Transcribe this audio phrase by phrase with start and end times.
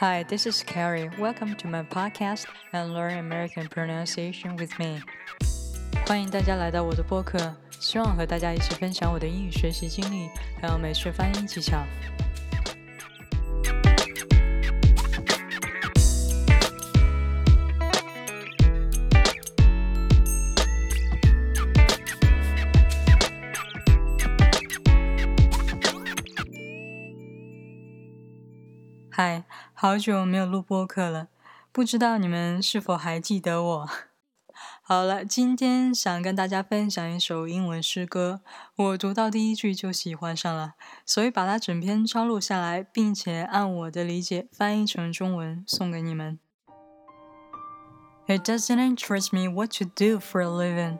[0.00, 1.08] Hi, this is Carrie.
[1.20, 5.00] Welcome to my podcast and learn American pronunciation with me.
[6.04, 10.28] 欢迎大家来到我的播客，希望和大家一起分享我的英语学习经历，
[10.60, 11.78] 还有美式发音技巧。
[29.13, 31.27] 嗨，好久没有录播客了，
[31.71, 33.89] 不知道你们是否还记得我？
[34.81, 38.41] 好了，今天想跟大家分享一首英文诗歌，
[38.75, 40.73] 我读到第一句就喜欢上了，
[41.05, 46.39] 所以把它整篇抄录下来，并且按我的理解翻译成中文送给你们。
[48.27, 50.99] It doesn't interest me what you do for a living.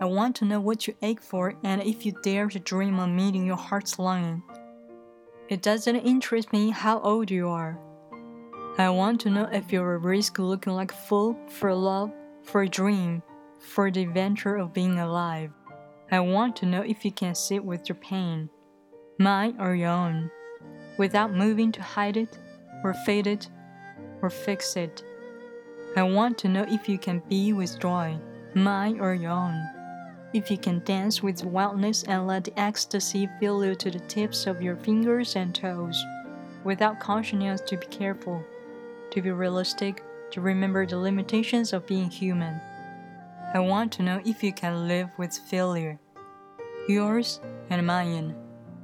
[0.00, 3.08] I want to know what you ache for and if you dare to dream of
[3.08, 4.42] meeting your heart's longing.
[5.51, 7.77] It doesn't interest me how old you are.
[8.77, 12.09] I want to know if you're a risk looking like a fool for love,
[12.41, 13.21] for a dream,
[13.59, 15.51] for the adventure of being alive.
[16.09, 18.49] I want to know if you can sit with your pain,
[19.19, 20.31] mine or your own,
[20.97, 22.39] without moving to hide it,
[22.81, 23.49] or fade it,
[24.21, 25.03] or fix it.
[25.97, 28.17] I want to know if you can be with joy,
[28.55, 29.80] mine or your own
[30.33, 34.47] if you can dance with wildness and let the ecstasy fill you to the tips
[34.47, 36.03] of your fingers and toes,
[36.63, 38.43] without cautioning us to be careful,
[39.11, 42.59] to be realistic, to remember the limitations of being human.
[43.53, 45.99] I want to know if you can live with failure,
[46.87, 48.33] yours and mine,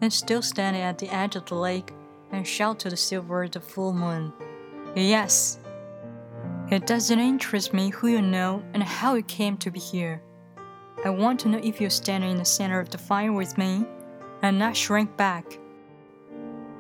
[0.01, 1.93] and still standing at the edge of the lake
[2.31, 4.33] and shout to the silver the full moon,
[4.95, 5.59] Yes!
[6.69, 10.21] It doesn't interest me who you know and how you came to be here.
[11.06, 13.84] I want to know if you're standing in the center of the fire with me
[14.42, 15.58] and not shrink back.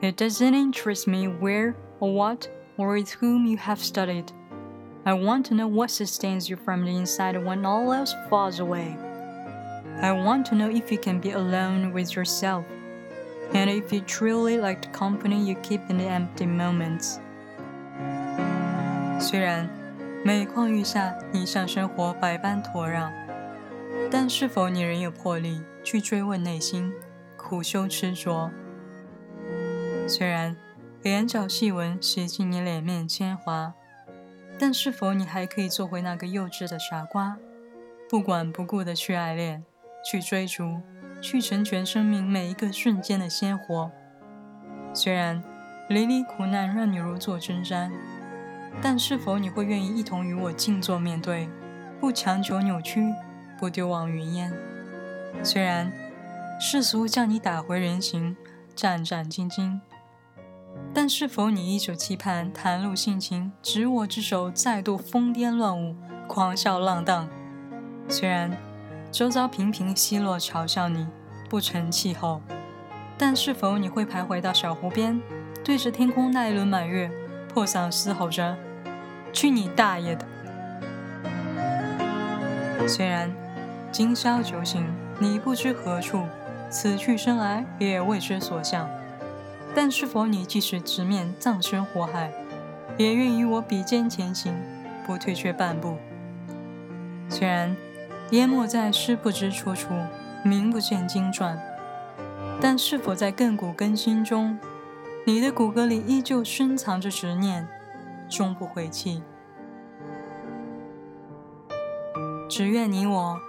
[0.00, 4.32] It doesn't interest me where or what or with whom you have studied.
[5.04, 8.96] I want to know what sustains you from the inside when all else falls away.
[10.00, 12.64] I want to know if you can be alone with yourself,
[13.52, 17.20] and if you truly like the company you keep in the empty moments.
[19.20, 19.68] 虽然
[20.24, 23.12] 每况愈下，你向生活百般托让。
[24.09, 26.93] 但是否你仍有魄力去追问内心，
[27.35, 28.49] 苦修执着？
[30.07, 30.55] 虽然
[31.03, 33.73] 眼角细纹写进你脸面铅华，
[34.57, 37.37] 但是否你还可以做回那个幼稚的傻瓜，
[38.09, 39.65] 不管不顾的去爱恋，
[40.09, 40.81] 去追逐，
[41.21, 43.91] 去成全生命每一个瞬间的鲜活？
[44.93, 45.43] 虽然
[45.89, 47.91] 离离苦难让你如坐针毡，
[48.81, 51.49] 但是否你会愿意一同与我静坐面对，
[51.99, 53.13] 不强求扭曲？
[53.59, 54.53] 不丢往云烟。
[55.43, 55.91] 虽然
[56.59, 58.35] 世俗叫你打回人形，
[58.75, 59.79] 战战兢兢，
[60.93, 65.95] 但是否你依旧期盼袒露性情，执我之手，再度疯癫乱舞，
[66.27, 67.29] 狂笑浪荡？
[68.09, 68.57] 虽然
[69.11, 71.07] 周遭频频奚落嘲笑你
[71.49, 72.41] 不成气候，
[73.17, 75.21] 但是否你会徘徊到小湖边，
[75.63, 77.11] 对着天空那一轮满月，
[77.53, 78.57] 破嗓嘶吼着
[79.31, 80.25] ：“去你大爷的！”
[82.87, 83.31] 虽然。
[83.97, 84.85] 今宵酒醒，
[85.17, 86.19] 你不知何处；
[86.69, 88.87] 此去生来，也未知所向。
[89.73, 92.31] 但是否你即使直面葬身火海，
[92.95, 94.53] 也愿与我比肩前行，
[95.03, 95.97] 不退却半步？
[97.27, 97.75] 虽然
[98.29, 99.87] 淹没在诗不知出处，
[100.43, 101.59] 名不见经传，
[102.61, 104.59] 但是否在亘古更新中，
[105.25, 107.67] 你的骨骼里依旧深藏着执念，
[108.29, 109.23] 终不悔弃？
[112.47, 113.39] 只愿你我。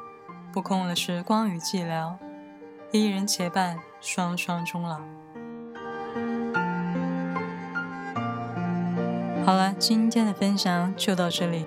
[0.52, 2.14] 不空了时光与寂寥，
[2.90, 5.00] 一人结伴，双双终老。
[9.44, 11.66] 好了，今天的分享就到这里，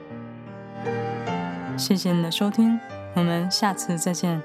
[1.78, 2.80] 谢谢你的收听，
[3.16, 4.42] 我们下次再见。